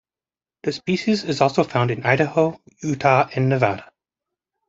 The 0.63 0.71
species 0.71 1.23
is 1.25 1.41
also 1.41 1.63
found 1.63 1.91
in 1.91 2.01
Idaho, 2.03 2.59
Utah 2.81 3.29
and 3.35 3.49
Nevada. 3.49 3.91